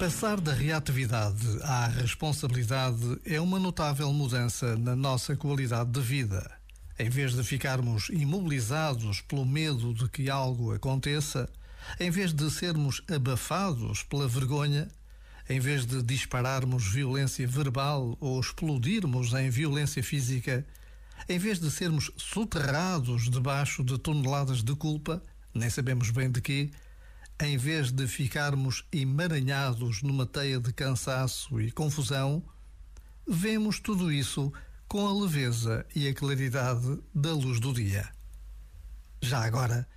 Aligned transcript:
Passar 0.00 0.40
da 0.40 0.54
reatividade 0.54 1.46
à 1.62 1.86
responsabilidade 1.86 3.20
é 3.22 3.38
uma 3.38 3.58
notável 3.58 4.10
mudança 4.14 4.74
na 4.74 4.96
nossa 4.96 5.36
qualidade 5.36 5.90
de 5.90 6.00
vida. 6.00 6.50
Em 6.98 7.10
vez 7.10 7.34
de 7.34 7.44
ficarmos 7.44 8.08
imobilizados 8.08 9.20
pelo 9.20 9.44
medo 9.44 9.92
de 9.92 10.08
que 10.08 10.30
algo 10.30 10.72
aconteça, 10.72 11.50
em 12.00 12.10
vez 12.10 12.32
de 12.32 12.50
sermos 12.50 13.02
abafados 13.14 14.02
pela 14.02 14.26
vergonha, 14.26 14.88
em 15.50 15.60
vez 15.60 15.84
de 15.84 16.02
dispararmos 16.02 16.90
violência 16.90 17.46
verbal 17.46 18.16
ou 18.20 18.40
explodirmos 18.40 19.34
em 19.34 19.50
violência 19.50 20.02
física, 20.02 20.64
em 21.28 21.38
vez 21.38 21.60
de 21.60 21.70
sermos 21.70 22.10
soterrados 22.16 23.28
debaixo 23.28 23.84
de 23.84 23.98
toneladas 23.98 24.62
de 24.62 24.74
culpa, 24.74 25.22
nem 25.52 25.68
sabemos 25.68 26.08
bem 26.08 26.30
de 26.30 26.40
quê, 26.40 26.70
em 27.40 27.56
vez 27.56 27.90
de 27.90 28.06
ficarmos 28.06 28.84
emaranhados 28.92 30.02
numa 30.02 30.26
teia 30.26 30.60
de 30.60 30.72
cansaço 30.72 31.58
e 31.60 31.70
confusão, 31.70 32.42
vemos 33.26 33.80
tudo 33.80 34.12
isso 34.12 34.52
com 34.86 35.06
a 35.06 35.22
leveza 35.22 35.86
e 35.94 36.06
a 36.06 36.14
claridade 36.14 36.98
da 37.14 37.32
luz 37.32 37.58
do 37.58 37.72
dia. 37.72 38.08
Já 39.22 39.44
agora, 39.44 39.88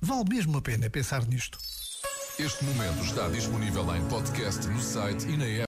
vale 0.00 0.24
mesmo 0.28 0.58
a 0.58 0.62
pena 0.62 0.90
pensar 0.90 1.24
nisto. 1.26 1.58
Este 2.38 2.64
momento 2.64 3.02
está 3.04 3.28
disponível 3.28 3.94
em 3.94 4.04
podcast 4.08 4.66
no 4.66 4.80
site 4.80 5.26
e 5.26 5.36
na 5.36 5.46
app. 5.46 5.64